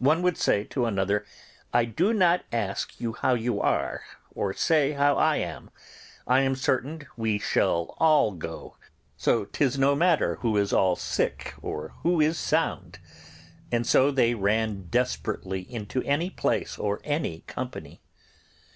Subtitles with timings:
[0.00, 1.24] One would say to another,
[1.72, 4.02] 'I do not ask you how you are,
[4.34, 5.70] or say how I am;
[6.28, 8.76] it is certain we shall all go;
[9.16, 12.98] so 'tis no matter who is all sick or who is sound';
[13.70, 18.00] and so they ran desperately into any place or any company.